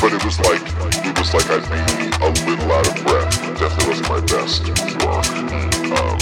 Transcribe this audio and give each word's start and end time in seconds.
But 0.00 0.12
it 0.12 0.24
was 0.24 0.38
like 0.38 0.62
it 1.04 1.18
was 1.18 1.34
like 1.34 1.50
I'd 1.50 1.68
be 1.68 1.80
a 2.24 2.30
little 2.46 2.72
out 2.72 2.86
of 2.86 3.04
breath. 3.04 3.58
Definitely 3.58 3.88
wasn't 3.88 4.08
my 4.08 4.20
best 4.20 4.68
work. 5.02 5.26
Um, 5.98 6.18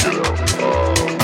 you 0.00 0.10
know. 0.18 1.14
Um, 1.14 1.19